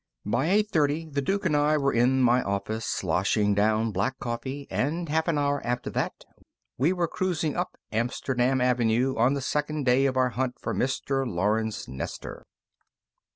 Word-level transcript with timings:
By 0.25 0.49
eight 0.49 0.71
thirty, 0.71 1.05
the 1.05 1.21
Duke 1.21 1.45
and 1.45 1.55
I 1.55 1.77
were 1.77 1.93
in 1.93 2.23
my 2.23 2.41
office, 2.41 2.87
sloshing 2.87 3.53
down 3.53 3.91
black 3.91 4.17
coffee, 4.17 4.65
and, 4.71 5.07
half 5.07 5.27
an 5.27 5.37
hour 5.37 5.61
after 5.63 5.91
that, 5.91 6.25
we 6.75 6.91
were 6.91 7.07
cruising 7.07 7.55
up 7.55 7.77
Amsterdam 7.91 8.61
Avenue 8.61 9.13
on 9.15 9.35
the 9.35 9.41
second 9.41 9.85
day 9.85 10.07
of 10.07 10.17
our 10.17 10.29
hunt 10.29 10.55
for 10.59 10.73
Mr. 10.73 11.23
Lawrence 11.31 11.87
Nestor. 11.87 12.47